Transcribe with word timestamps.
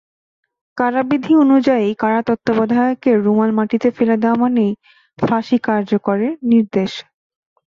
কারাবিধি 0.77 1.33
অনুযায়ী, 1.43 1.87
কারা 1.97 2.21
তত্ত্বাবধায়কের 2.27 3.17
রুমাল 3.25 3.51
মাটিতে 3.57 3.89
ফেলে 3.97 4.15
দেওয়া 4.17 4.37
মানেই 4.41 4.71
ফাঁসি 5.17 5.57
কার্যকরের 5.67 6.33
নির্দেশ। 6.51 6.91